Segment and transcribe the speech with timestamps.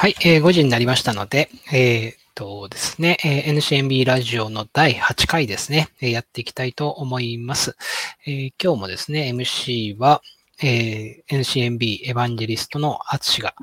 [0.00, 7.76] はい、えー、5時になりましたので、えー、っとですね、え、NCNB ラジオの第8回ですね、え、やっていきたいと思います。
[8.26, 10.22] えー、今日もですね、MC は、
[10.62, 13.54] え、NCNB エヴァンジェリストのアツシが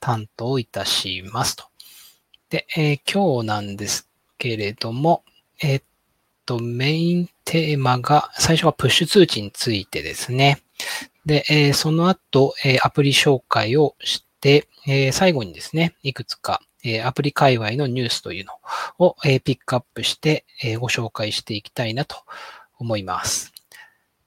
[0.00, 1.66] 担当いたしますと。
[2.50, 5.22] で、え、今日なんですけれども、
[5.62, 5.82] え、っ
[6.44, 10.60] と、メインテーマが、最初はプッシュ通知についてですね。
[11.24, 18.52] で、え、その後、え、アプリ紹介をして、えー、最後にですね、いくつか、えー、アプリ界隈のニュースというの
[18.98, 22.16] を、えー、ピックアップして、え、ご紹介していきたいなと
[22.78, 23.54] 思います。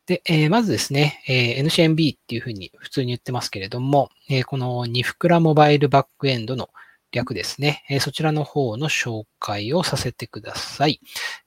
[0.07, 6.69] で、え、まずですね、え、NCNB っていうふうに普通に言ってますけれども、え、このニフクラモバイルバックエンドの
[7.11, 10.99] 略ですね、え、そちらの方の紹介をさせてください。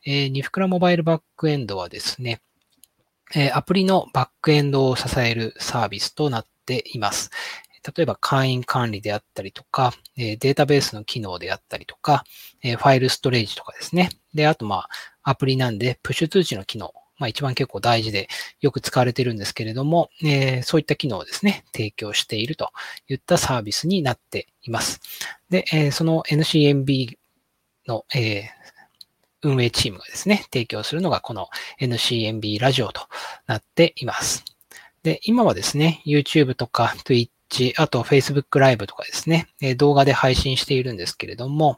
[0.07, 2.41] えー、ニフクラモバイルバックエンドはですね、
[3.35, 7.31] え、アプリのバックエンドを支えるサービスとなっています。
[7.97, 12.25] 例えば会員管理であったりとか、えデータベースの機能であったりとか、
[12.63, 14.11] えファイルストレージとかですね。
[14.35, 14.89] で、あとまあ、
[15.23, 18.29] アプリなんで、プッシュ通知の機能まあ一番結構大事で
[18.61, 22.73] よく使われてるんですけれども、え、そういった機能をですね、提供していると
[23.09, 25.01] いったサービスになっています。
[25.51, 27.19] で、え、その NCMB
[27.87, 28.49] の、え、
[29.43, 31.49] 運営チームがですね、提供するのがこの
[31.81, 33.03] NCMB ラジオと
[33.47, 34.45] なっています。
[35.03, 41.77] で、今はですね、YouTube とか Twitter チあと Facebook ライブとかですね、動画で配信しているんですけれども、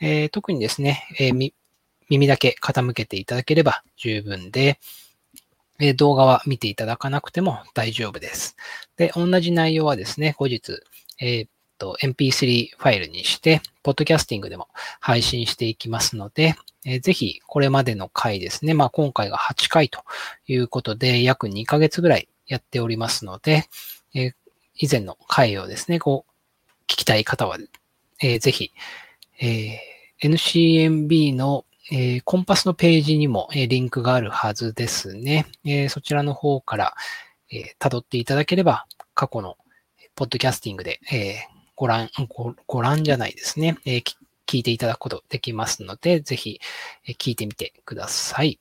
[0.00, 4.78] え、特にですね、え、耳だけ傾けていただければ十分で、
[5.80, 8.56] え動画は見ていただかなくても大丈夫です。
[8.96, 10.80] で、同じ内容はですね、後日、
[11.18, 11.48] えー、
[11.82, 14.68] と MP3 ファイルにして、ポッドキャスティングでも
[15.00, 20.04] 配信していきますので、えー、ぜひこれまでの回ですね、まあ今回が8回と
[20.46, 23.64] いうことで、約2ヶ月ぐらいやっておりますので、
[24.14, 24.34] えー、
[24.74, 26.32] 以前の回をですね、こう、
[26.84, 27.58] 聞きたい方は、
[28.20, 28.72] えー、ぜひ、
[29.40, 35.46] えー、NCMB のえー、コンパスのページにも、え、リンクがあるはずですね。
[35.64, 36.94] え、そちらの方から、
[37.50, 39.58] え辿っていただければ、過去の
[40.14, 41.40] ポッドキャスティングで、え
[41.74, 44.02] ご覧ご、ご覧じゃないですね、え
[44.46, 46.60] 聞いていただくことできますので、ぜひ、
[47.04, 48.60] え聞いてみてください。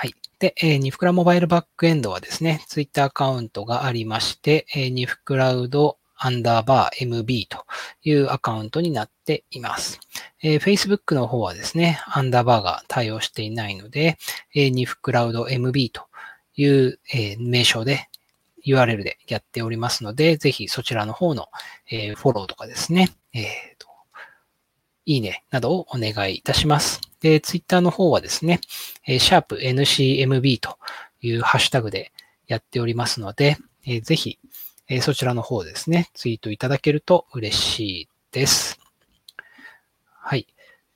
[0.00, 0.14] はい。
[0.38, 7.64] で、えー、ニフクラモバイルバックエンドはですね、ツイッターアカウントがありまして、えー、ニフクラウドアンダーバー MB と
[8.04, 9.98] いうアカウントになっています。
[10.40, 14.18] えー、Facebook の方はですね、アンダーバーが対応していないので、
[14.54, 16.02] えー、ニフクラウド MB と
[16.54, 18.08] いう、えー、名称で
[18.64, 21.48] URL でやっておりますので、ぜひそちらの方の、
[21.90, 23.42] えー、フォローとかですね、えー
[23.80, 23.88] と、
[25.06, 27.00] いいねなどをお願いいたします。
[27.20, 28.60] で、ツイッターの方はですね、
[29.06, 30.78] えー、シャープ NCMB と
[31.20, 32.12] いうハッシュタグで
[32.46, 34.38] やっておりますので、えー、ぜひ、
[34.88, 38.78] えそちらの方ですね、ツイートいただけると嬉しいです。
[40.06, 40.46] はい。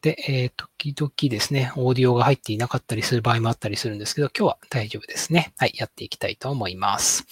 [0.02, 5.52] で、えー、時々ですね、オーディオが入っていなかったりする場合もあったりするんですけど、今日は大丈夫ですね。
[5.56, 7.24] はい、やっていきたいと思います。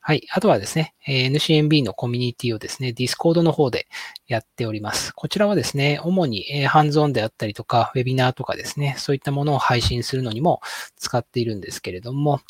[0.00, 0.26] はい。
[0.30, 3.86] あとはですね、え NCMB のコミュニティをですね、Discord の方で
[4.26, 5.12] やっております。
[5.14, 10.60] こちらはですね、主に、えハンズオンであったりとか、ウェビナーとかですね、そういったものを配信するのにも
[10.96, 12.40] 使っているんですけれども、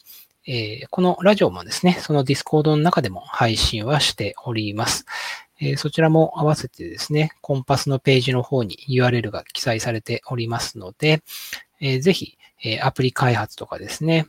[0.47, 5.04] えー、このラジオもですね、その Discord の中でも配信はしております。
[5.61, 11.22] え、そちらも合わせてですね、 connpass のページの方に URL が記載されておりますので、
[11.81, 14.27] えー、ぜひ、えアプリ開発とかですね、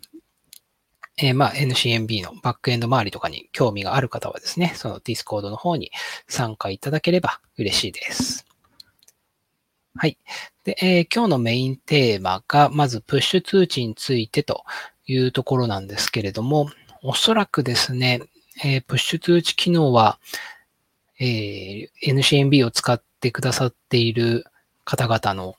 [1.18, 5.92] え、まあ、NCNB のバックエンド周りとかに興味がある方はですね、その Discord の方に
[6.28, 8.46] 参加いただければ嬉しいです。
[9.96, 10.20] はい。
[10.64, 14.64] で、えー、今日のメインテーマが、まずプッシュ通知についてと
[15.08, 16.70] いうところなんですけれども、
[17.02, 18.22] おそらくですね、
[18.64, 20.20] えー、プッシュ通知機能は、
[21.20, 24.46] えー、NCNB を使ってくださっている
[24.84, 25.56] 方々の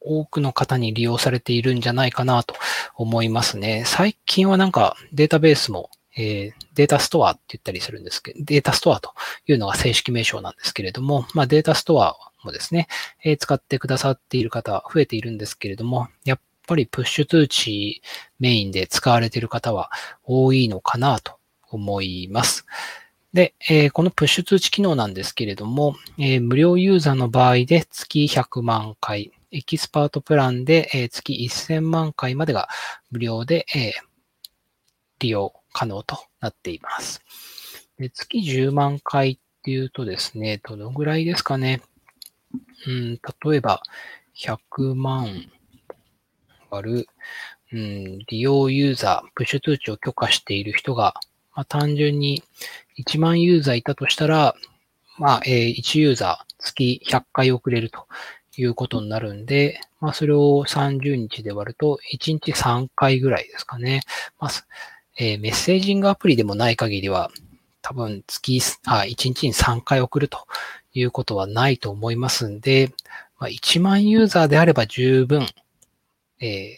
[0.00, 2.54] 多くの方に利用されているんじゃないかなと
[2.96, 3.84] 思いますね。
[3.86, 9.12] 最近はなんかデータベースも、えー、データストアって言ったりするんですけど、データストアと
[9.46, 12.88] いうのが正式名称なんですけれども、まあデータストアもですね、
[13.24, 18.02] えー、使ってくださっている方増えているんですけれども、やっぱりプッシュ通知
[18.40, 19.90] メインで使われている方は
[20.24, 21.36] 多いのかなと
[21.70, 22.66] 思います。
[23.32, 32.68] で、えー、このプッシュ通知機能なんですけれども、えー、無料ユーザーの場合で月100万回、エキスパートプランで、えー、月1000万回までが
[33.10, 33.92] 無料で、え
[35.18, 37.22] 利用可能となっています。
[37.98, 41.80] で月10万回っていうとですね、どのぐらいですかね。
[42.86, 43.82] うん、例えば、
[44.36, 45.46] 100万
[46.70, 47.06] 割る、
[47.72, 51.14] うん、利用ユーザー、プッシュ通知を許可している人が、
[51.54, 52.42] まあ、単純に
[52.98, 54.54] 1万ユーザーいたとしたら、
[55.18, 58.06] まあ、えー、1ユーザー月100回送れると
[58.56, 64.02] いうことになるんで、まあ、それを30日で割ると、1日3回ぐらいですかね。
[64.38, 64.50] まあ、
[65.18, 67.30] えー、メッセージングアプリでもない限りは、
[67.82, 70.46] 多分月、あ、1日に3回送ると
[70.94, 72.92] いうことはないと思いますんで、
[73.38, 75.46] まあ、1万ユーザーであれば十分、
[76.40, 76.76] えー、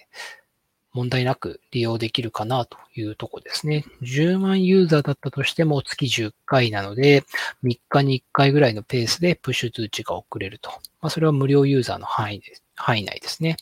[0.95, 3.85] 問題なく利用できるかなというとこですね。
[4.03, 7.25] 10万ユーザーだったとしても月10回なので、
[7.65, 10.71] 3日に1回ぐらいのペースでプッシュ通知が送れると。
[11.03, 13.57] まあ、それは無料ユーザーの範囲で範囲内ですね。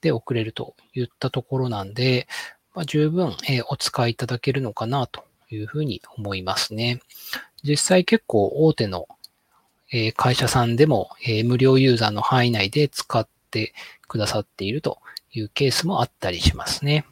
[0.00, 2.26] で、送れるといったところなんで、
[2.74, 7.00] まあ、十分、え、お使いいただけるのかなというふうに思いますね。
[7.62, 9.06] 実際結構大手の、
[9.92, 13.74] え、会社さんでも、え、無料ユーザーの範囲内で使って
[14.08, 14.98] くださっていると
[15.32, 17.04] いうケースもあったりしますね。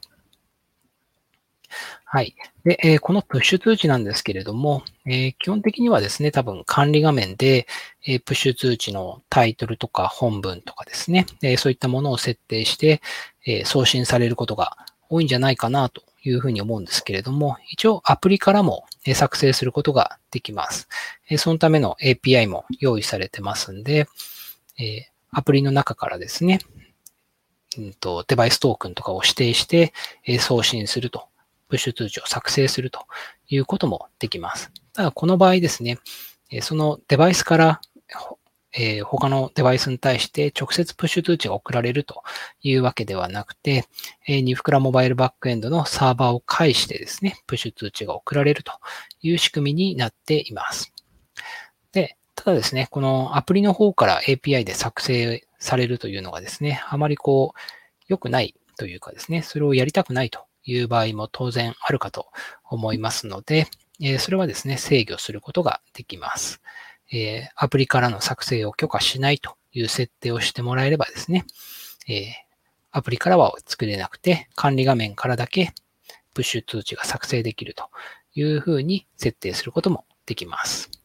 [2.10, 2.34] はい。
[2.64, 7.66] で、えー、このプッシュ通知なんですけれども、えー、基本的にはですね、多分管理画面で、
[8.06, 13.02] えー、プッシュ通知のタイトルとか本文とかですね、えそういったものを設定して、
[13.44, 14.78] え送信されることが
[15.10, 20.88] 多いんじゃないかなというふうに思うんですけれども、一応アプリからも作成することができます。
[21.36, 24.08] そのための API も用意されてますんで、
[25.30, 26.60] アプリの中からですね、
[27.76, 29.92] うんと、デバイストークンとかを指定して、
[30.24, 31.28] え送信すると、
[31.68, 33.06] プッシュ通知を作成すると
[33.48, 34.72] いうこともできます。
[34.94, 35.98] ただ、この場合ですね、
[36.50, 37.80] えそのデバイスから
[38.72, 42.22] え、他のデバイスに対して直接プッシュ通知が送られると
[42.60, 43.84] いうわけではなくて、
[44.26, 48.72] えー、ニフクラモバイルバックエンドのサーバーを介してですね、プッシュ通知が送られると
[49.22, 50.92] いう仕組みになっています。
[51.92, 57.58] で、ただですね、このアプリの方から API で作成されるというのがですね、あまりこう、
[58.06, 62.28] 良くないというかですね、それをやりたくないという場合も当然あるかと
[62.70, 63.66] 思いますので、
[64.00, 66.62] えそれはですね、制御することができます。
[67.12, 71.44] えアプリからの作成を許可しないという設定をしてもらえればですね、
[72.08, 72.34] え
[72.92, 75.72] アプリからは作れなくて、管理画面からだけ
[76.34, 77.90] プッシュ通知が作成できると
[78.36, 80.97] いうふうに設定することもできます。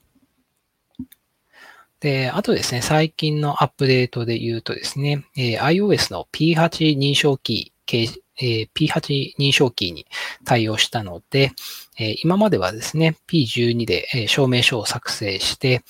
[2.04, 8.10] で、あとですね、最近のアップデートで言うとですね、えー、iOS の P8 認証キー、
[8.42, 10.06] えー、P8 認証キーに
[10.44, 11.54] 対応したので、
[11.98, 15.82] えー、今まではですね、P12 で、え証明書を作成して、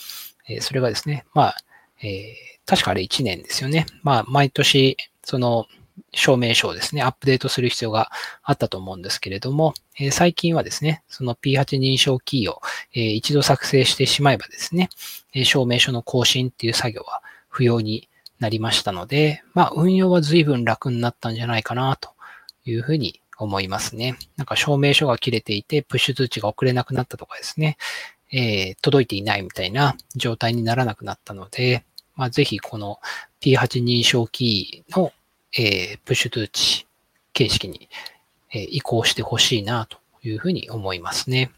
[0.47, 1.55] えそれがですね、まあ、
[2.03, 2.35] え
[2.67, 3.87] 確かあれ1年ですよね。
[4.03, 5.65] まあ、毎年、その、
[6.13, 8.11] 証明書をですね、アップデートする必要が
[8.43, 12.61] あったと思うんですけれども、え、最近はですね、その P8 認証キーを、
[12.93, 14.89] えー、一度作成してしまえばですね、
[15.33, 22.11] え証明書の更新っていう作業は不要になりましたので、まあ運用は随分楽になったんじゃないかなと
[22.65, 24.17] いうふうに思いますね。
[24.37, 27.77] なんか証明書が切れていて、プッシュ通知が送れなくなったとかですね、
[28.31, 31.83] えー、届いていないみたいな状態にならなくなったので、
[32.15, 32.99] まあ、ぜひこの
[33.41, 35.11] P8 認証キーの
[35.57, 36.87] えー、プッシュ通知
[37.33, 37.89] 形式に、
[38.53, 41.51] え、移行してほしいなというふうに思いますね。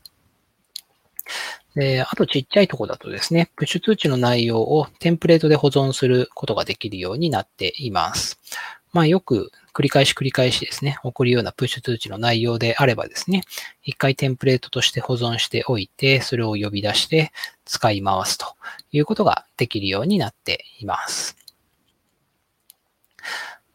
[1.75, 8.39] で、あとちっちゃいとこだとですね、プッシュ通知の内容をテンプレートで保存することができるようになっています。
[8.94, 13.44] まあよく繰り返し繰り返しですね、送るようなプッシュ通知の内容であればですね、
[13.83, 17.33] 一回テンプレートとして保存しておいて、それを呼び出して
[17.65, 18.56] 使い回すと
[18.94, 21.35] いうことができるようになっています。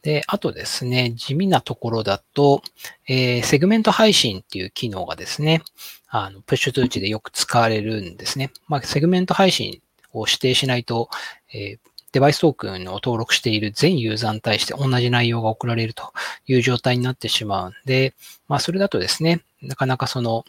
[0.02, 2.62] で、あとですね、地味なところだと、
[3.06, 5.62] えー、セグメント配信っていう機能がですね、
[6.08, 8.50] あの、プッシュ通知でよく使われるんですね。
[8.66, 11.10] まあ、セグメント配信を指定しないと、
[11.52, 11.78] えー、
[12.12, 16.12] デバイストークンを登録している全ユーザーに対して同じ内容が送られると
[16.46, 18.14] いう状態になってしまうんで、
[18.48, 20.44] まあ、それだとですね、なかなかその、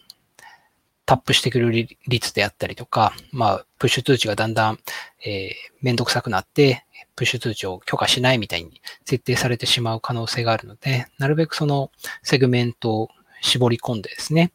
[1.12, 1.72] タップしてくる
[2.08, 4.80] 率であったりとか、まあ、プッシュ通知がだんだん、
[5.26, 6.86] えー、めんどくさくなって、
[7.18, 11.92] プッシュ通知を許可しないみたいに設定されてしまう可能性があるので、なるべくその
[12.24, 13.10] セグメントを
[13.42, 14.54] 絞り込んでですね、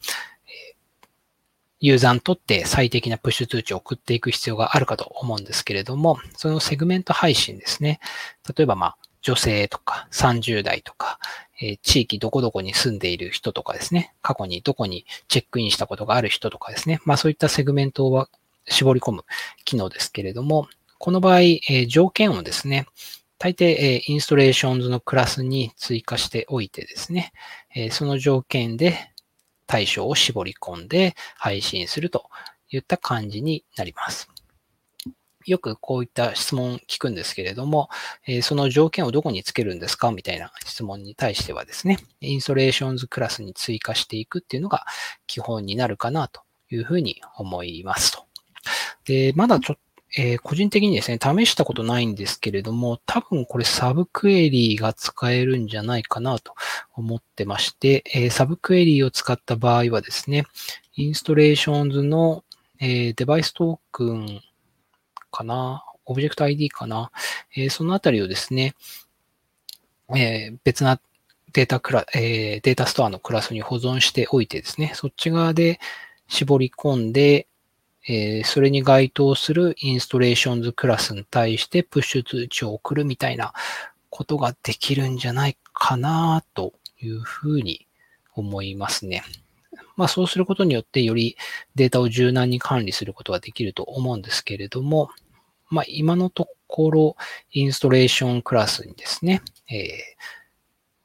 [1.78, 8.00] ユーザーにとって最適なプッシュ通知を送っていく必要があるかと思うんですけれども、そのセグメント配信ですね。
[8.56, 11.18] 例えば、まあ、女性とか30代とか、
[11.60, 18.28] え、地域どこどこに住んでいる人とかですね、過去にどこにチェックインしたことがある人とかですね、まあそういったセグメントを
[18.68, 19.24] 絞り込む
[19.64, 22.86] 機能ですけれども、この場合、え、条件をですね、
[23.38, 27.32] 大抵、え、インストレーションズのクラスに追加しておいてですね、
[27.74, 29.12] え、その条件で
[29.66, 32.30] 対象を絞り込んで配信すると
[32.70, 34.28] いった感じになります。
[35.46, 37.88] よくこういった質問聞くんですけれども、
[38.26, 40.10] え、その条件をどこにつけるんですか？
[40.10, 44.84] みたいな質問に対してはですね、インストレーションズクラスに追加していくっていうのが
[45.26, 48.24] 基本になるかなというふうに思いますと。
[49.04, 49.80] で、まだちょっと、
[50.18, 56.54] えー、個人的にですね、試したことないんですけれども、多分これサブクエリーが使えるんじゃないかなと
[56.94, 60.44] 思ってまして、えー、サブクエリーを使った場合はですね、
[60.94, 62.44] インストレーションズの、
[62.78, 64.40] えー、デバイストークン
[65.36, 67.10] かな、オブジェクト ID かな、
[67.54, 68.74] えそのあたりをですね、
[70.16, 71.00] え別な
[71.52, 75.78] データクラ、えデータストアのクラスに保存しておいてですね、そっち側で
[76.28, 77.48] 絞り込んで、
[78.08, 83.52] えそれに該当するインストレーションズクラスに対してプッシュ通知を送るみたいな
[84.10, 87.86] ことができるんじゃないかなというふうに
[88.34, 89.22] 思いますね。
[89.96, 91.36] まあそうすることによってより
[91.74, 95.10] データを柔軟に管理することができると思うんですけれども、
[95.68, 97.16] まあ今のところ
[97.50, 99.88] インストレーションクラスにですね、えー、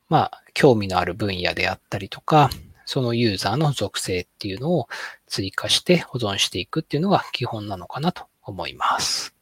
[0.10, 2.50] まあ興味のある分野であったりとか、
[2.86, 4.90] そのユーザーの属性っていうのを
[5.28, 9.34] 追加して保存していくっていうのが基本なのかなと思います。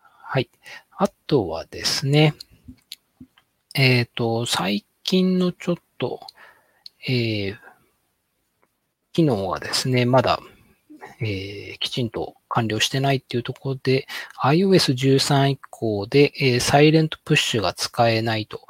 [0.00, 0.50] はい。
[0.96, 2.34] あとはですね、
[3.74, 6.20] えっ、ー、と、最近のちょっと、
[7.06, 7.56] えー、
[9.12, 10.40] 機能がですね、まだ、
[11.20, 14.06] えー、きちんと完了してないっていうところで、
[14.42, 18.62] iOS13 以降で、えー、サイレントプッシュが使えないと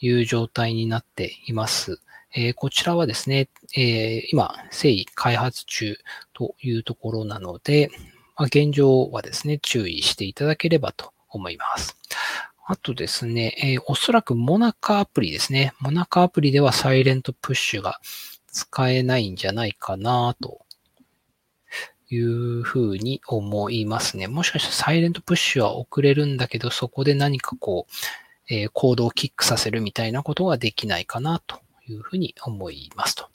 [0.00, 2.00] いう状態になっています。
[2.34, 5.98] えー、こちらはですね、えー、今、誠意開発中
[6.32, 7.90] というところなので、
[8.36, 11.96] まあ、現状はですね、注意していただければと思います。
[12.66, 15.74] あとですね、えー、おそらくモナカアプリですね。
[15.80, 18.00] モナカアプリではサイレントプッシュが
[18.46, 20.64] 使えないんじゃないかなと
[22.14, 24.28] いうふうに思いますね。
[24.28, 33.28] もしかしたらサイレントプッシュは遅れるんだけど、そこで何かこう、えー、コードをキックさせるみたいなことができないかなというふうに思いますと。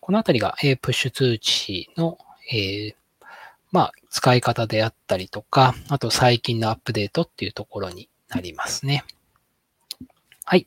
[0.00, 2.18] このあたりが、えー、プッシュ通知の、
[2.52, 2.94] えー、
[3.72, 9.04] まあ、使い方であったりとか、あと最近のアップデートっていうところになりますね。
[10.44, 10.66] はい。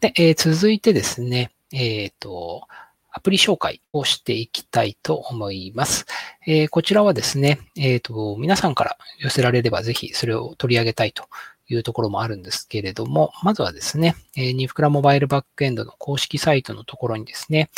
[0.00, 2.68] で、えー、続いてですね、えっ、と、
[3.16, 6.04] アプリ紹介をしていきたいと思います。
[6.46, 11.28] えー、こちらはですね、えっ、ー、と、皆さんから寄せられればぜひそれを取り上げたいと
[11.68, 17.70] いうところもあるんですけれども、まずはですね、えー、ニフクラモバイルバックエンドの公式サイトのところにですね、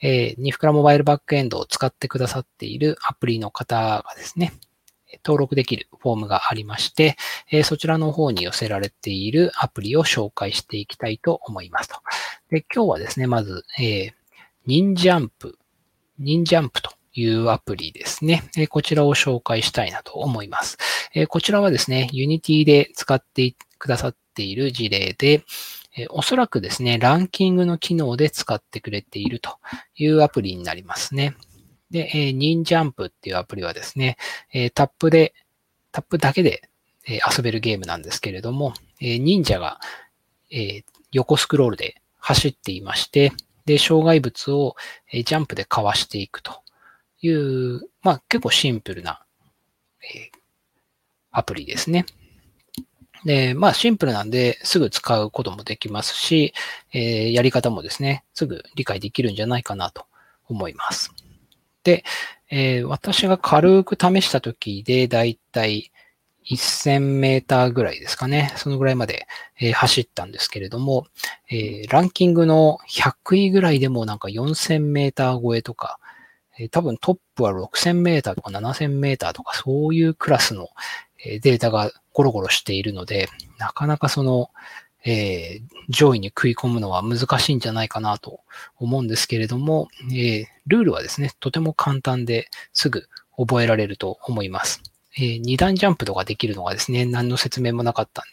[0.00, 4.54] えー、ニフクラモバイルバックエンドを使ってくださっているアプリの方がですね、
[5.24, 7.16] 登録できるフォームがありまして、
[7.50, 11.96] えー、そちらの方に寄せられているアプリを紹介していきたいと思いますと。
[12.50, 14.12] で今日はですね、まず、えー、
[14.68, 15.58] ニンジャンプ、
[16.18, 18.50] ニンジャンプというアプリですね。
[18.68, 20.76] こちらを紹介したいなと思います。
[21.28, 25.42] こちらはですね、Unity で使ってくださっている事例で、
[26.10, 29.56] おそらくですね、ランキングの機能で使ってくれていると
[29.96, 31.34] いうアプリになりますね。
[31.90, 34.18] で、ニンジャンプっていうアプリはですね、
[34.74, 35.32] タップで、
[35.92, 36.68] タップだけで
[37.06, 39.80] 遊べるゲームなんですけれども、忍者が
[41.10, 43.32] 横スクロールで走っていまして、
[43.68, 44.76] で、障害物を
[45.12, 46.62] ジャンプでかわしていくと
[47.20, 49.22] いう、まあ結構シンプルな、
[50.02, 50.30] え
[51.30, 52.06] アプリですね。
[53.26, 56.54] で、まあシンプルなんですぐ使うこともできますし、
[56.94, 60.06] えー、やり方もですね、すぐ理解できるんじゃないかなと
[60.48, 61.12] 思います。
[61.84, 62.04] で、
[62.50, 65.92] えー、私が軽く試した時でだいたい
[66.56, 68.52] 1000メーターぐらいですかね。
[68.56, 69.26] そのぐらいまで、
[69.60, 71.06] えー、走ったんですけれども、
[71.50, 75.98] えー、ランキングの100位ぐらいでもなんか4000メーター超えとか、
[76.58, 80.68] えー、多分トップは6000メーターとか7000メーターとかそういうクラスの、
[81.24, 83.28] データがゴロゴロしているので、
[83.58, 84.50] なかなかその、
[85.04, 88.40] え上位に食い込むのは難しいんじゃないかなと
[88.76, 94.82] 思うんですけれども、えルールはですね、とても簡単ですぐ覚えられると思います。
[95.18, 98.24] えー、2段ジャンプとかできるのがですね、何の説明もなかったん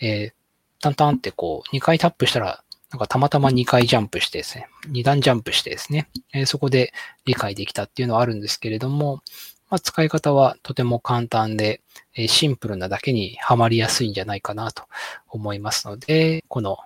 [0.00, 0.32] で、えー、
[0.80, 6.92] タンタンってこう、2回タップしたら、なんかたまたま2回ジャンプしてですね、2段ジャンプしてですね、えー、そこで
[7.24, 9.22] 理解できたっていうのはあるんですけれども、
[9.68, 11.80] まあ、使い方はとても簡単で、
[12.16, 14.84] えー、シンプルなだけにはまりやすいんじゃないかなと
[15.28, 16.78] 思いますので、この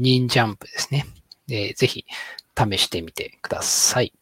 [0.00, 1.06] 2ジャンプですね、
[1.48, 2.04] えー、ぜひ
[2.56, 4.12] 試してみてください。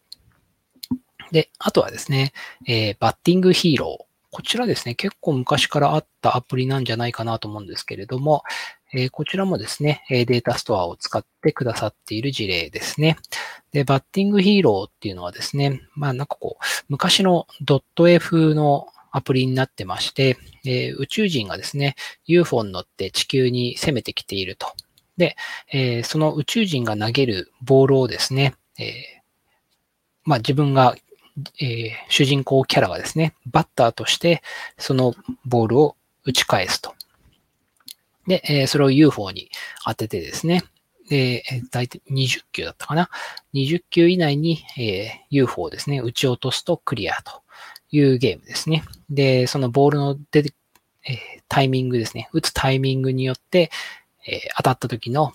[1.31, 2.33] で、あとはですね、
[2.67, 4.12] えー、バッティングヒーロー。
[4.33, 8.45] こちらですね、結構昔からあったアプリなんじゃないかなと思うんですけれども、
[8.95, 13.19] え、こちらもですね、データストアを使ってくださっている事例ですね。
[13.73, 17.47] で、バッティングヒーローっていうのはですね、まあなんかこう、昔の
[18.09, 24.67] .f のアプリになってまして、えー、宇宙人がですね、UFO に乗って地球に攻めてきていると。
[25.19, 25.37] で、
[25.71, 28.93] えー、その宇宙人が投げるボールをですね、えー、
[30.25, 30.97] まあ自分が
[31.61, 34.43] えー、主人公キャラがですね、バッターとして
[34.79, 36.95] そのボールを打ち返すと。
[38.27, 39.51] で、えー、それを UFO に
[39.85, 40.62] 当ててですね、
[41.09, 43.11] で、大体20球だったかな。
[43.55, 47.43] 20球以内に、え、UFO をですね、撃ち落とすとクリアと
[47.91, 48.85] いうゲームですね。
[49.11, 50.55] で、そのボールの出て、
[51.09, 52.29] え、タイミングですね。
[52.33, 53.71] 打つタイミングによって、
[54.27, 55.33] え、当たった時の、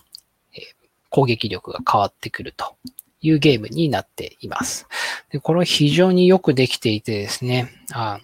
[0.54, 0.62] え
[1.10, 2.76] 攻撃力が変わってくると
[3.20, 4.86] いうゲームになっています。
[5.30, 8.20] で、これ非常によくできていてですね、あ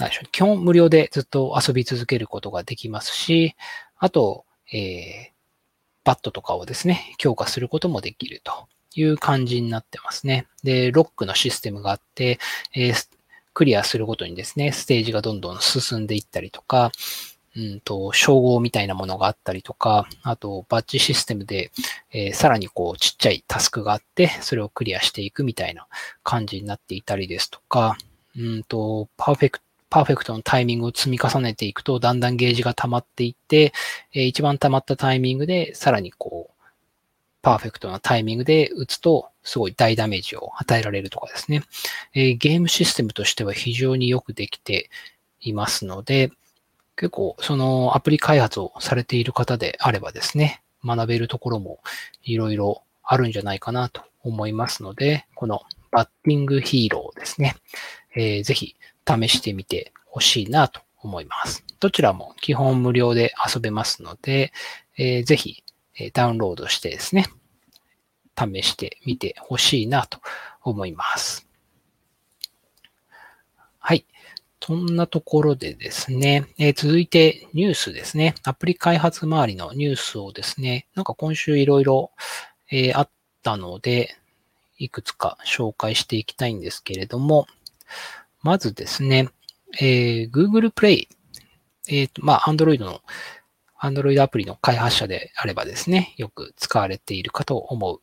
[0.00, 3.54] なんでしょう、基本無料でずっと遊び続けることができますし、
[3.98, 5.30] あと、えー、
[6.04, 10.46] バットとかをですね、強化することもできるという感じになってますね。
[10.64, 12.38] で、ロックのシステムがあって、
[12.74, 13.08] えー、
[13.52, 16.92] クリアするごとにですね、ステージがどんどん進んでいったりとか、
[17.56, 21.72] うんと、称号みたいなものがあったりとか、あと、バッジシステムで、
[22.12, 25.88] えー、さらにこう、ちっちゃいタスクがあって、それをクリアしていくみたいな
[26.22, 27.96] 感じになっていたりですとか、
[28.36, 33.72] うんと、パーフェクトパーフェクトのタイミングを積み重ねていくと、だんだんゲージが溜まっていって、
[34.14, 36.62] えー、一番溜まったタイミングで、さらにこう、
[37.42, 41.64] パーフェクトなタイミングで打つと、すごい大ダメージを与えられるとかですね。
[42.14, 44.90] えー、ゲームシステムとしては非常によくできて
[45.40, 46.30] いますので、
[47.00, 51.80] 結構そのアプリ開発をされている方であればですね、学べるところも
[52.22, 57.56] いろいろあるんじゃないかなと思いますので、このバッティングヒーローですね。
[58.14, 58.76] えー、ぜひ
[59.08, 61.64] 試してみてほしいなと思います。
[61.80, 64.52] どちらも基本無料で遊べますので、
[64.98, 65.64] えー、ぜひ
[66.12, 67.24] ダウンロードしてですね、
[68.36, 70.20] 試してみてほしいなと
[70.62, 71.48] 思います。
[73.78, 74.04] はい。
[74.70, 78.36] そんなところでですね、えー、続いてニュースですね。
[78.44, 82.12] アプリ開発周りのニュースをですね、なんか今週いろいろ
[82.94, 83.10] あっ
[83.42, 84.14] たので、
[84.78, 87.48] いくつか紹介していきたいんですけれども、
[88.42, 89.30] まずですね、
[89.80, 91.08] えー、Google Play、
[91.88, 93.00] えっ、と、まあ、Android の、
[93.82, 97.98] Android アプリの開発者であればですね、よく使われているかと思う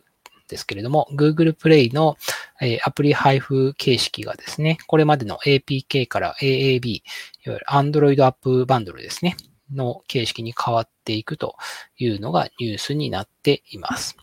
[0.47, 2.17] ですけれども、Google Play の、
[2.61, 7.01] え、アプリ配布形式がですね、これまでの APK から AAB、い
[7.45, 9.35] わゆる Android アップバンドルですね、
[9.73, 11.55] の形式に変わっていくと
[11.97, 14.17] いうのがニュースになっています。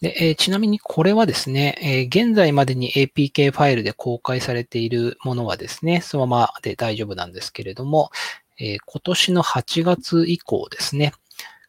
[0.00, 8.10] でえ、ちなみにこれはですね、え、現在までに APK ファイルで公開されているものはですね、そのままで大丈夫なんですけれども、
[8.58, 11.12] え、今年の8月以降ですね、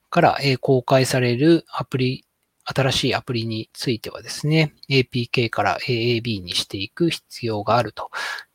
[0.09, 2.25] から、え公開されるアプリ、
[2.65, 8.09] 新しいアプリについてはですね、APK から AAB にしていく必要があると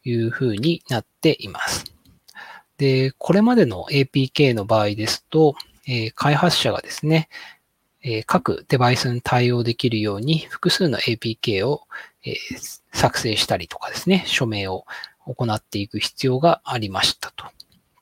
[0.04, 1.84] いうふうになっています。
[2.78, 5.54] で、これまでの APK の場合ですと、
[5.86, 7.28] え開発者がですね、
[8.02, 11.82] え各デバイスに対応できるように複数の APK を、
[12.24, 12.36] え
[12.92, 14.84] 作成したりとかですね、署名を
[15.26, 17.46] 行っていく必要がありましたと。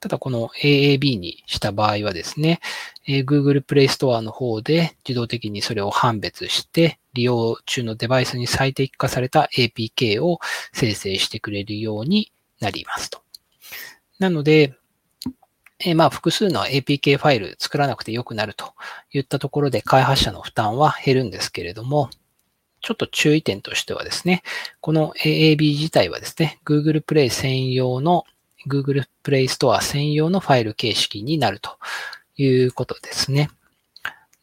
[0.07, 2.61] ただこの AAB にした場合はですね、
[3.09, 10.38] え Google Play Store の方で自動的にそれを判別して利用中のデバイスに最適化された APK を
[10.73, 13.21] 生成してくれるようになりますと。
[14.21, 14.75] なので、
[15.81, 18.75] えまあ、複数の APK ファイル作らなくてよくなると
[19.12, 22.11] いったところで開発者の負担は減るんですけれども、
[22.81, 24.45] ちょっと注意点としてはですね、
[24.81, 28.25] この AAB 自体はですね、Google Play 専用の
[28.66, 31.79] Google Play Store 専用のファイル形式になると
[32.37, 33.50] いうことですね。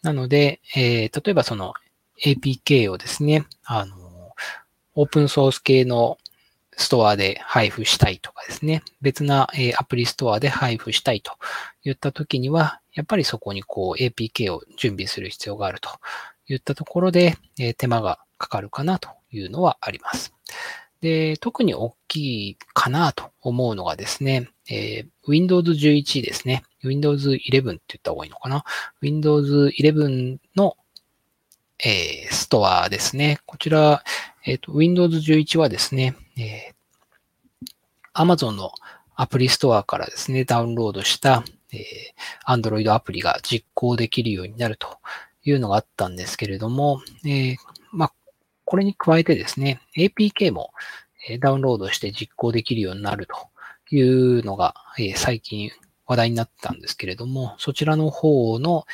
[0.02, 1.74] なので、えー、例えばその
[2.24, 3.96] APK をですね、あの、
[4.96, 6.18] オープンソース系の
[6.76, 11.34] ストアで配布したいとかですね、別な、えアプリストアで配布したいと
[11.84, 15.90] いったときには、やっぱりそこにこう APK を準備する必要があると
[16.48, 20.34] いったところで、え手間がかかるかなというのはあります。
[21.04, 26.64] で、特に大きいかなと思うのがですね、えー、Windows 11ですね。
[26.82, 28.64] Windows 11って言った方がいいのかな
[29.02, 30.78] ?Windows 11の、
[31.84, 33.40] えー、ストアですね。
[33.46, 34.02] こちら、
[34.46, 38.72] えっ、ー、と、Windows 11はですね、えー、Amazon の
[39.14, 45.00] アプリストアからですね、ダウンロードした、えー、Android アプリが実行できるようになると
[45.44, 47.58] いうのがあったんですけれども、えー、
[48.74, 50.74] これに加えてですね、APK も
[51.40, 53.36] ダウンロードして実行できるようになると
[53.96, 54.74] いうのが、
[55.16, 55.70] 最近
[56.08, 58.88] 話題になったんですけれども、そちらの方の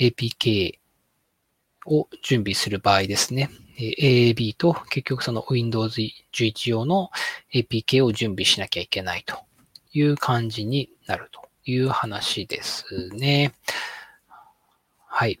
[0.00, 0.80] APK
[1.86, 6.00] を準備する場合ですね、AAB と結局その Windows
[6.32, 7.12] 11用の
[7.54, 9.36] APK を準備しなきゃいけないと
[9.92, 13.52] いう感じになるという話ですね。
[15.06, 15.38] はい。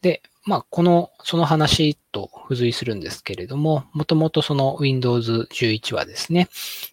[0.00, 6.48] で、まあ、この、その話と付随するんですけれども、もともとその Windows 11はですね、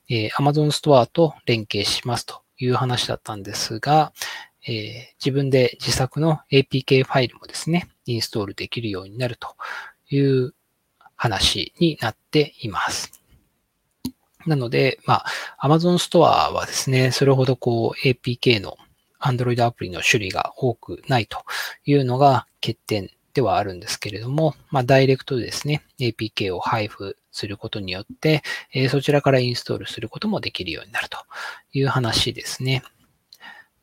[0.08, 4.14] えー、Amazon Store と連携しますという話だったんですが、
[4.68, 9.56] えー、自分で自作の APK ファイルもですね、インストールできるようになると
[10.10, 10.54] いう
[11.16, 13.20] 話になっています。
[14.46, 15.24] なので、ま
[15.58, 16.20] あ、Amazon Store
[16.54, 18.78] はですね、それほどこう APK の
[19.20, 21.44] Android アプリの種類が多くないと
[21.86, 28.42] いうのが欠点ではあるんですけれども、まあ、ダイレクトでですね、APK を配布することによって、
[28.74, 31.18] え、そちらからインストールすることもできるようになると
[31.74, 32.84] いう話ですね。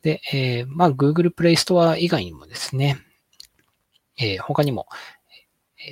[0.02, 2.98] で、えー、まあ、Google Play Store 以外にもですね、
[4.18, 4.86] えー、他にも、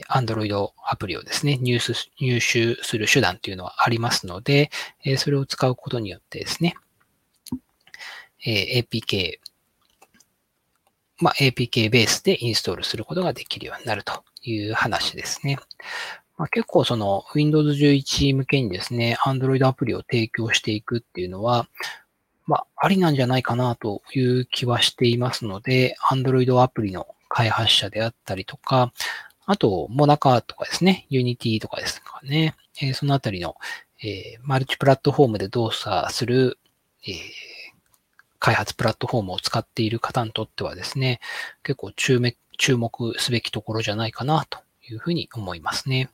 [0.08, 4.70] Android アプリをですね、入手入手する手段というのはありますので、
[5.04, 6.74] えそれを使うことによってですね、
[8.44, 9.38] え APK、
[11.24, 15.56] まあ、APK ベースでインストールすることができるようになるという話ですね。
[16.36, 21.66] まあ、結構その Windows 11向けにですね、Android アプリを提供していくっていうのは、
[22.46, 28.92] まあ、ありなんじゃないかなという気はしていますので、Android アプリの開発者であったりとか、
[29.46, 33.56] あと、モナカとかですね、ユニティとかですかね、えー、そのあたりの、
[34.02, 36.58] えー、マルチプラットフォームで動作する、
[37.06, 37.14] えー、
[38.44, 41.18] 開発プラットフォームを使っている方にとってはですね、
[41.62, 46.10] 結構注目注目すべきところじゃないかなというふうに思いますね。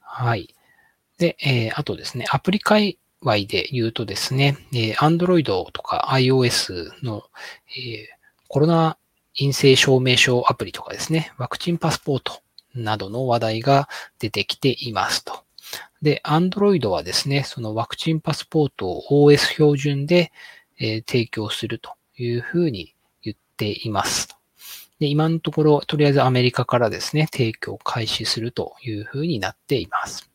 [0.00, 0.52] はい。
[1.18, 7.22] で、えー、あとですね、アプリ界隈で言うとですね、えー、Android とか iOS の、
[7.76, 8.06] えー、
[8.48, 8.98] コロナ
[9.38, 12.42] 陰性証明書アプリとかですね、ワクチンパスポート
[12.74, 15.44] などの話題が出てきていますと。
[16.02, 20.32] で、Android はですね、そのワクチンパスポートを OS 標準で、
[20.78, 24.28] え、提供するというふうに言っています。
[24.98, 30.30] で、今のところ、とりあえずアメリカからですね、提供開始するというふうになっています。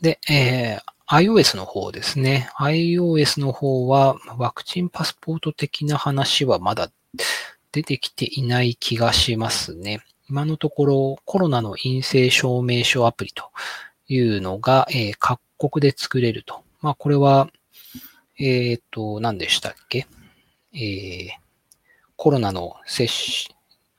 [0.00, 2.50] で、えー、iOS の方ですね。
[2.58, 6.90] iOS の方はワクチンパスポート的な話はまだ
[7.72, 10.00] 出てきていない気がしますね。
[10.28, 13.50] 今のところコロナの陰性証明書アプリと
[14.08, 16.62] いうのが、えー、各国で作れると。
[16.80, 17.48] まあこれは、
[18.38, 20.06] えっ、ー、と、何でしたっけ？
[20.72, 21.28] えー、
[22.16, 23.08] コロナの接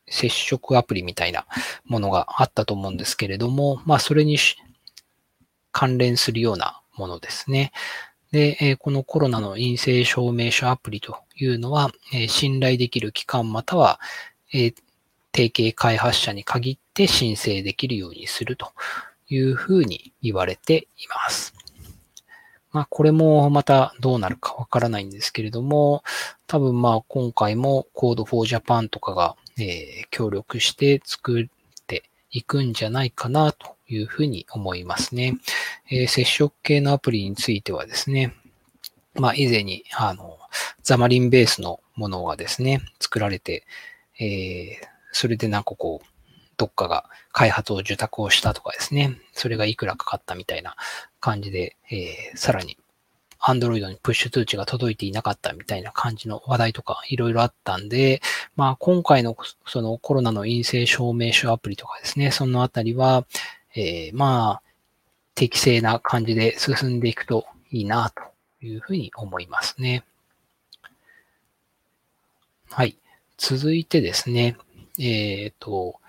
[0.09, 1.45] 接触アプリみたいな
[1.85, 4.37] ものがあったと思うんですけれども、まあそれに
[5.71, 7.71] 関連するようなものですね。
[8.31, 11.91] で、このコロナの陰性証明書アプリというのは、
[12.27, 13.99] 信頼できる機関または、
[14.51, 14.73] 提
[15.33, 18.71] 携開発者に限って申請できるようにすると
[19.29, 21.53] いうふうに言われています。
[22.71, 26.03] まあ、これもまたどうなるかわからないんですけれども、
[26.47, 31.45] 多分まあ今回も Code for Japan とかが、えー、協力して作っ
[31.87, 35.37] ていくんじゃないかなというふうに思いますね。
[35.89, 38.33] えー、接触系のアプリについてはですね、
[39.15, 40.37] まあ以前に、あの、
[40.83, 43.65] ザマリンベースのものがですね、作られて、
[44.19, 46.16] えー、それでなんかこう、
[46.57, 50.75] どっかが開発を受託をしたとかですね、それがいくらかかったみたいな
[51.19, 52.77] 感じで、えー、さらに
[53.39, 58.21] Android にプッシュ通知が届いていなかったみたいな感じの話題とかいろいろあったんで、
[58.55, 63.25] まあ今回のそのコロナの陰性証明書アプリとかですね、そのあたりは、
[63.75, 64.61] えー、まあ、
[65.35, 70.03] 適正な感じで進んでいくといいなというふうに思いますね。
[72.71, 72.97] はい。
[73.37, 74.57] 続いてですね、
[74.97, 75.99] えっ、ー、と、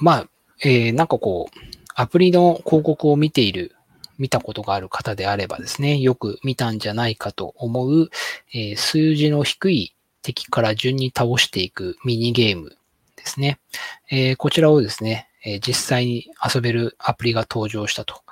[0.00, 0.28] まあ、
[0.62, 1.58] えー、なんかこう、
[1.94, 3.76] アプリの広告を見ている、
[4.18, 8.10] 見たことがある方であればですね、よく見たんじゃないかと思う、
[8.52, 12.76] えー、数字の低い敵から順に倒していくミニゲーム
[13.16, 13.58] ですね。
[14.10, 18.22] えー、こちらをですね、えー、実際に遊べるアプリが登場したと。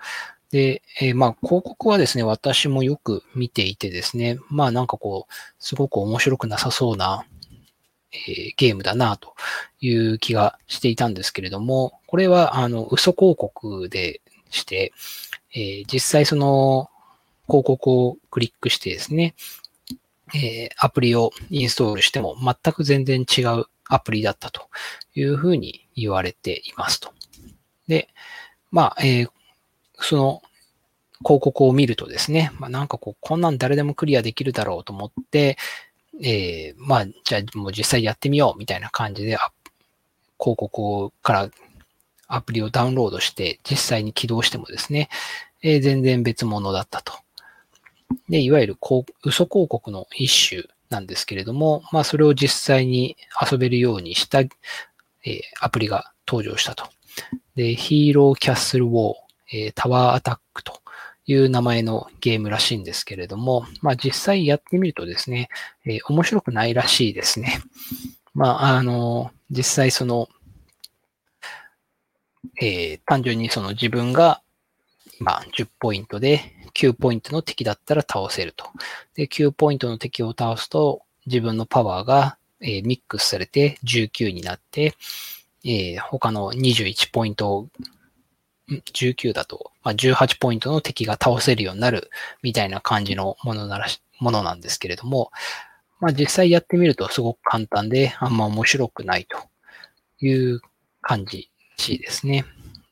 [0.50, 7.26] で、えー、まあ、広告はですね、私もよく見ていてですね、まあなんかこう、すごく面白くなさそうな、
[8.12, 9.35] えゲームだなと
[9.81, 14.92] いう気がしていたんですけれども、これはあの、嘘広告でして、
[15.55, 16.90] え実際その
[17.47, 19.35] 広告をクリックしてですね、
[20.35, 24.68] えアプリをインストールしても全く全然違うアプリだったと
[25.14, 27.12] いうふうに言われていますと。
[27.88, 28.09] で、
[28.71, 29.31] まあ、えー、
[29.99, 30.42] その
[31.25, 35.57] 広告を見るとですね、まあ、なんかこう、こんなん誰でもクリアできるだろうと思って、
[36.22, 39.37] えー、まあ、じゃあもう実際やってみようみたいな感じで、
[40.40, 41.50] 広告から
[42.26, 45.09] アプリをダウンロードして実際に起動してもですね、
[45.62, 47.12] えー、全然別物だったと。
[48.28, 48.76] で、いわゆる
[49.24, 53.16] 嘘広告の一種なんですけれども、まあそれを実際に
[53.50, 54.40] 遊べるようにした
[55.24, 56.87] えー、アプリが登場したと。
[57.54, 59.14] で、ヒーローキャッスルウォー、
[59.52, 60.81] えー、タワーアタックと
[61.28, 65.50] いう名前のゲームらしいんですけれども、まあ実際やってみるとですね、
[65.84, 67.60] えー、面白くないらしいですね。
[68.34, 70.28] まあ、あの、実際その、
[72.62, 74.42] えー、単純にその自分が、
[75.20, 78.66] ま、10ポイントで9ポイントの敵だったら倒せると。
[79.14, 84.94] で、9ポイントの敵を倒すと、自分のパワーが、えー、ミックスされて19になって、
[85.64, 87.68] えー、他の21ポイント
[88.68, 92.11] 19だと、まあ、18ポイントの敵が倒せるようになる
[92.42, 95.31] みたいな感じのものならし、ものなんですけれども、
[96.00, 99.38] まあ、実際やってみるとすごく簡単で、あんま面白くないと
[100.24, 100.61] いう
[101.00, 101.50] 感じ
[101.98, 102.44] ですね。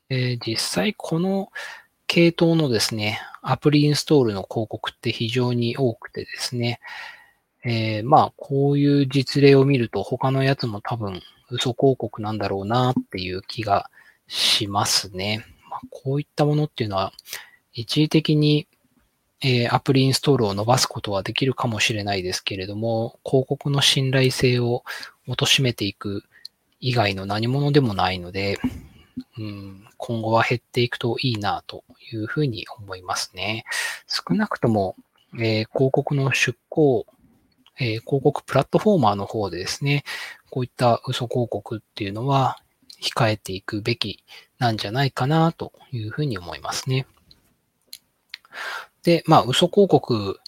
[0.09, 1.51] え、実際この
[2.07, 6.79] 系統のですね、アプリインストールの広告って非常に多くてですね、
[7.63, 13.89] えー、まあ、こういう実例を見ると他のやつも多分嘘広告なんだろうなっていう気が
[14.27, 15.45] しますね。
[15.89, 17.13] こういったものっていうのは
[17.73, 18.67] 一時的に、
[19.41, 24.83] えー、アプリインストールを伸ばすことはできるかもしれないですけれども、広告の信頼性を
[25.27, 26.23] 貶めていく
[26.79, 28.57] 以外の何者でもないので、
[29.37, 33.65] うん、今後は減っていくといいなというふうに思いますね。
[34.07, 34.95] 少なくとも、
[35.35, 37.05] えー、広告の出向、
[37.79, 40.03] えー、広告プラットフォーマーの方でですね、
[40.49, 42.59] こういった嘘広告っていうのは
[43.01, 44.23] 控えていくべき
[44.59, 47.05] なんじゃないかなというふうに思いますね。
[49.03, 50.39] で、まあ、嘘広告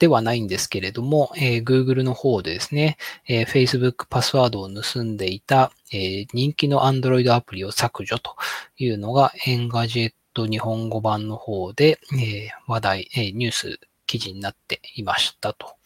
[0.00, 2.96] ではないんですけれども、えー、Google の方でですね、
[3.28, 8.34] えー、Facebook パスワードを盗んでいた、えー、人気の Android アプリを削除と
[8.78, 15.76] いうのがエンガジェット日本語版の方で、えー、話題、え、ニュース記事になっていましたと。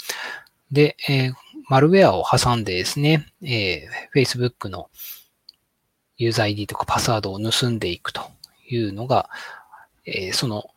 [0.71, 1.33] で、え、
[1.69, 4.91] マルウェアを挟んでですね、え、Facebook の
[6.17, 8.23] ユーザー ID とかパスワードを盗んでいくと
[8.69, 9.29] いうのが、
[10.07, 10.71] えー、その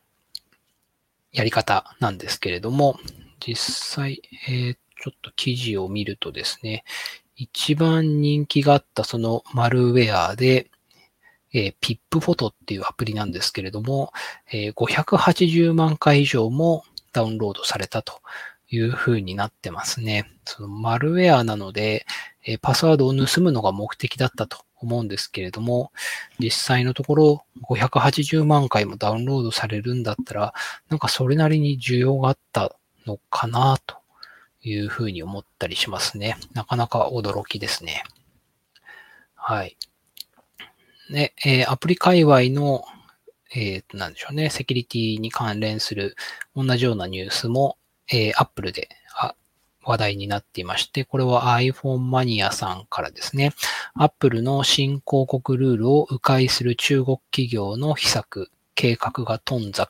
[1.31, 2.99] やり方なんですけれども、
[3.39, 6.83] 実際、えー、ちょっと記事を見るとですね、
[7.35, 10.71] 一番人気があったそのマルウェアで、
[11.53, 14.11] えー、 PIP Photo っていうアプリなんですけれども、
[14.51, 18.21] えー、580万回以上もダウンロードされたと
[18.69, 20.29] いう風になってますね。
[20.45, 22.05] そのマルウェアなので、
[22.43, 25.91] えー、パスワードを盗むのが目的だったと思うんですけれども、
[26.39, 30.53] 実際のところ580万回もダウンロードされるんだったら、
[30.89, 33.97] なんかそれなりに需要があったのかなと
[34.61, 36.37] いうふうに思ったりしますね。
[36.53, 38.03] なかなか驚きですね。
[39.35, 39.77] はい。
[41.09, 42.83] ね、えー、アプリ界隈の、
[43.55, 46.15] えー、なんでしょうね、セキュリティに関連する
[46.55, 47.77] 同じようなニュースも、
[48.11, 48.89] えー、Apple で
[49.87, 53.53] 話題になっていまして、これは iPhone マニアさんからですね、
[53.95, 59.87] Apple の新広告ルールを迂回する中国企業の秘策、計画が頓挫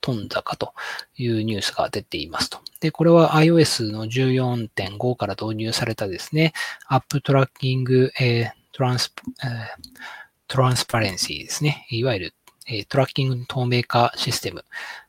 [0.00, 0.72] 飛んだかと
[1.16, 2.58] いうニュースが出ていますと。
[2.80, 6.52] で、これは iOS の14.5から導入されたですね、
[6.86, 9.50] アップトラッキング、えー、トランス、えー、
[10.48, 11.86] トランスパレンシーですね。
[11.90, 12.34] いわゆる、
[12.68, 14.64] えー、トラッキング透明化システム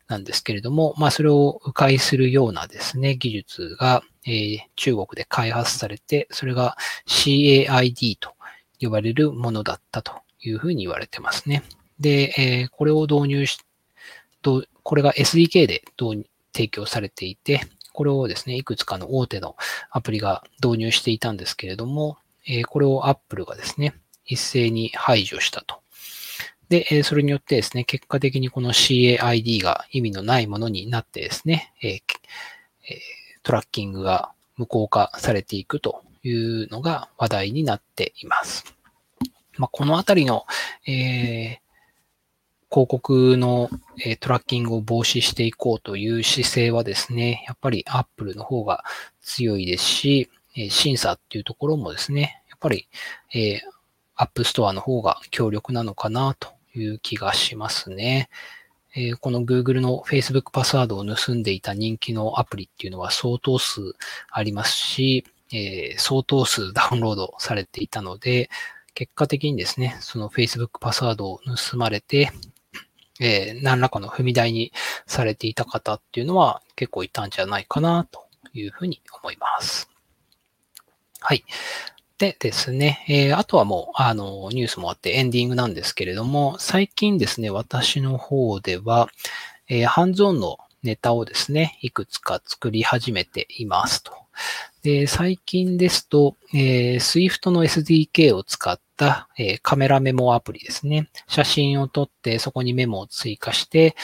[0.08, 8.34] なんですけれども、まあ、それを迂回するようなですね、技術が、えー、中国で開発されて、それが CAID と
[8.82, 10.12] 呼ばれるものだったと
[10.42, 11.64] いうふうに言われてますね。
[12.00, 13.60] で、えー、これを導入し、
[14.84, 15.84] これが SDK で
[16.54, 17.62] 提供されていて、
[17.94, 19.56] これをですね、いくつかの大手の
[19.90, 25.82] アプリが導入していたんですけれども、えこれを Apple がですね、一斉に排除したと。
[26.70, 32.02] で、それによってですね、結果的にこの CAID が意味のないものになってですね、え
[33.48, 38.66] トラッキングが無効化されていくというのが話題になっています。
[39.56, 40.46] まあ、このあたりの、
[40.86, 41.68] えー、
[42.70, 43.70] 広告の、
[44.04, 48.84] えトラッキングを防止していこうという姿勢はですね、やっぱり Apple の方が
[49.22, 52.90] 強いですし、え審査っていうところもですね、やっぱり、
[53.34, 53.62] え
[54.18, 58.28] App Store の方が強力なのかなという気がしますね。
[59.00, 63.94] えこの Google の Facebook パスワードを盗んでいた人気のアプリっていうのは相当数
[64.32, 68.50] ありますし、え相当数ダウンロードされていたので、
[68.96, 72.32] 結果的にですね、その Facebook パスワードを盗まれて、
[73.20, 74.72] えー、何らかの踏み台に
[75.06, 79.90] されていた方っていうのは結構いたんじゃないかなというふうに思います。
[81.20, 81.44] はい。
[82.18, 89.08] でですね、えー、あとはもう、あの、ニュースもあってエンディングなんですけれども、最近ですね、私の方では、
[89.68, 94.14] えー、ハンズオンのネタをですね、いくつか作り始めていますと。
[94.82, 101.10] で、最近ですと、えー、Swift の SDK を使った、えー、カメラメモアプリですね。
[101.28, 103.96] 写真を撮ってそこにメモを追加して、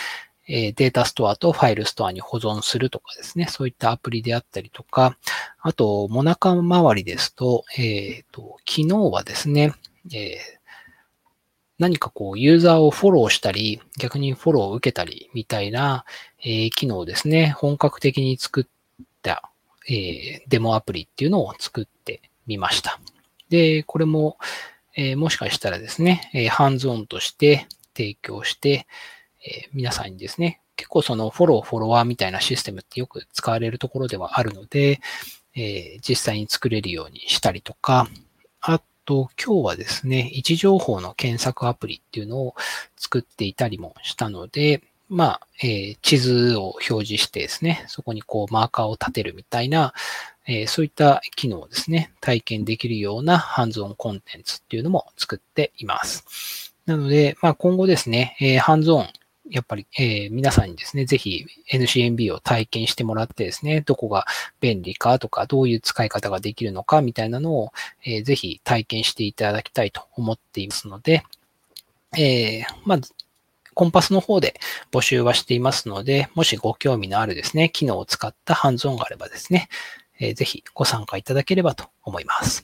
[0.48, 3.48] え、データストアとファイルストアに保存するとかですね。
[3.50, 5.18] そういったアプリであったりとか、
[5.62, 9.74] あと、モナカ周りですと、えっ、と、昨日はですね、
[10.14, 10.38] え
[11.80, 16.06] 何かこう、ユーザーをフォローしたり、逆にフォローを受けたりみたいな、
[16.44, 17.56] え機能ですね。
[17.58, 18.66] 本格的に作っ
[19.22, 19.50] た、
[19.90, 23.00] えデモアプリっていうのを作ってみました。
[23.50, 24.38] で、これも、
[24.96, 28.88] えもしかしたらですね、えハンズオンとして提供して、
[29.46, 35.00] え皆さんにですね、結構そのフォロー、フォロワーみたいなシステムってよく使われるところではあるので、
[35.56, 38.08] え実際に作れるようにしたりとか、
[38.62, 42.56] あと、今日はですね、位置情報の検索アプリっていうのを
[42.96, 49.94] 作っていたりもしたので、まあ、えー、地図を表示してですね、そこにこうマーカーを立てるみたいな、
[50.48, 56.74] えー、そういった機能をですね、体験できるようなハンズオンコンテンツっていうのも作っています。
[56.86, 59.10] なので、まあ今後ですね、えー、ハンズオン
[59.50, 64.26] やっぱり、えー、皆さんにですね、ぜひ NCNB を体験してもらってですね、どこが
[64.62, 67.72] 便利かとか、どういう使い方ができるのかみたいなのを、
[68.06, 71.24] えー、ぜひ体験していただきたいと思っていますので、
[72.18, 73.00] えー、まあ、
[73.74, 74.60] コンパスの方で
[74.92, 79.68] 募集はしていますので、もしご興味のあるですね、機能を使ったハンズオンがあればですね、
[80.20, 82.64] えー、ぜひご参加いただければと思います。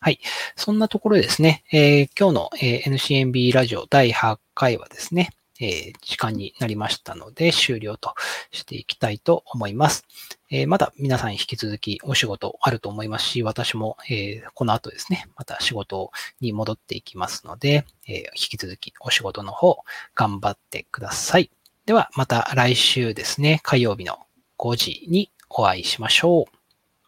[0.00, 0.20] はい。
[0.54, 8.14] そんなところですね、えー、今日の、え、NCNB ラジオ第8回はですね、え、時間になりましたので終了と
[8.50, 10.04] していきたいと思います。
[10.50, 19.78] え、まだ皆さん引き続きお仕事あると思いますし、私も、え、この後ですね、また仕事に戻っていきますので、え引き続きお仕事の方
[20.14, 21.50] 頑張ってください。
[21.86, 24.18] ではまた来週ですね、火曜日の
[24.58, 26.53] 5時にお会いしましょう。